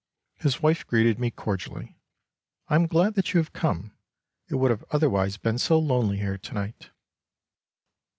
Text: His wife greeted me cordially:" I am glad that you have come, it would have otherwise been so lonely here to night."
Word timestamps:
His 0.37 0.63
wife 0.63 0.87
greeted 0.87 1.19
me 1.19 1.29
cordially:" 1.29 1.95
I 2.69 2.73
am 2.73 2.87
glad 2.87 3.13
that 3.13 3.35
you 3.35 3.37
have 3.37 3.53
come, 3.53 3.91
it 4.47 4.55
would 4.55 4.71
have 4.71 4.83
otherwise 4.89 5.37
been 5.37 5.59
so 5.59 5.77
lonely 5.77 6.17
here 6.17 6.39
to 6.39 6.53
night." 6.55 6.89